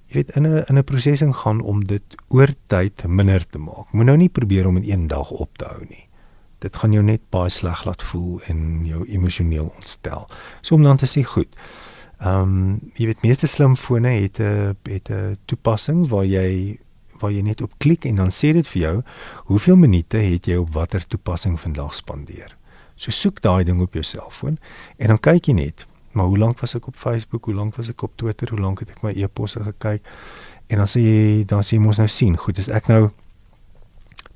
[0.07, 3.91] jy weet in 'n in 'n proses ingaan om dit oor tyd minder te maak.
[3.91, 6.07] Moet nou nie probeer om in een dag op te hou nie
[6.63, 10.27] dit gaan jou net baie sleg laat voel en jou emosioneel ontstel.
[10.61, 11.51] So om dan te sê goed.
[12.23, 16.79] Ehm um, jy weet meeste slimfone het 'n het 'n toepassing waar jy
[17.19, 19.01] waar jy net op klik en dan sê dit vir jou
[19.45, 22.57] hoeveel minute het jy op watter toepassing vandag spandeer.
[22.95, 24.57] So soek daai ding op jou selfoon
[24.97, 27.89] en dan kyk jy net, maar hoe lank was ek op Facebook, hoe lank was
[27.89, 30.01] ek op Twitter, hoe lank het ek my e-posse gekyk
[30.67, 33.09] En dan sê jy dan sê jy mos nou sien, goed, as ek nou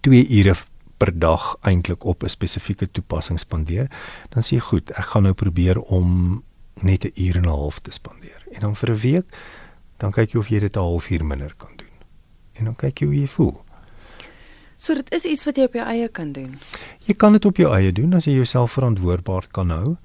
[0.06, 0.54] 2 ure
[0.98, 3.90] per dag eintlik op 'n spesifieke toepassing spandeer,
[4.30, 6.44] dan sê jy goed, ek gaan nou probeer om
[6.82, 8.44] net 'n uur en 'n half te spandeer.
[8.52, 9.26] En dan vir 'n week,
[9.98, 11.88] dan kyk jy of jy dit 'n halfuur minder kan doen.
[12.54, 13.64] En dan kyk jy hoe jy voel.
[14.78, 16.60] So dit is iets wat jy op jou eie kan doen.
[17.06, 19.96] Jy kan dit op jou eie doen as jy jouself verantwoordbaar kan hou.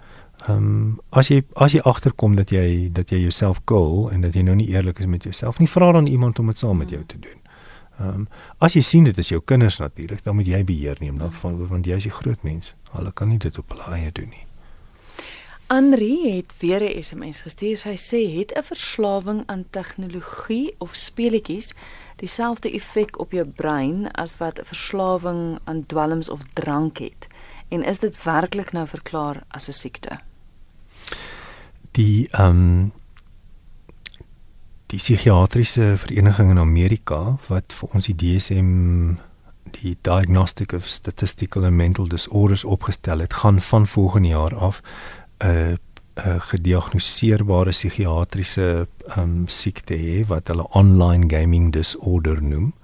[0.48, 4.34] Ehm um, as jy as jy agterkom dat jy dat jy jouself koel en dat
[4.34, 6.90] jy nou nie eerlik is met jouself nie, vra dan iemand om dit saam met
[6.90, 7.41] jou te doen.
[8.02, 8.28] Ehm um,
[8.58, 11.86] as jy sien dit is jou kinders natuurlik, dan moet jy beheer neem daarvan want
[11.86, 12.74] jy is die groot mens.
[12.96, 14.46] Hulle kan nie dit op hulle eie doen nie.
[15.72, 17.76] Andri het weer 'n SMS gestuur.
[17.76, 21.72] Sy sê het 'n verslawing aan tegnologie of speletjies
[22.16, 27.26] dieselfde effek op jou brein as wat 'n verslawing aan dwelms of drank het?
[27.68, 30.20] En is dit werklik nou verklaar as 'n siekte?
[31.90, 32.92] Die ehm um,
[34.92, 38.72] die psigiatriese vereniging in Amerika wat vir ons die DSM
[39.78, 44.82] die Diagnostic of Statistical and Mental Disorders opgestel het, gaan van volgende jaar af
[45.40, 45.76] 'n uh,
[46.16, 48.86] 'n gediagnoseerbare psigiatriese
[49.16, 52.74] um, siekte hê wat hulle online gaming disorder noem.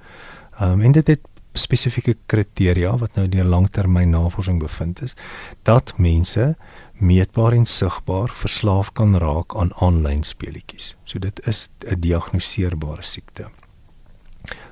[0.60, 1.20] Um, en dit het
[1.52, 5.14] spesifieke kriteria wat nou deur langtermyn navorsing bevind is
[5.62, 6.56] dat mense
[6.98, 10.96] meetbaar en sigbaar verslaaf kan raak aan aanlyn speletjies.
[11.04, 13.48] So dit is 'n diagnoseerbare siekte.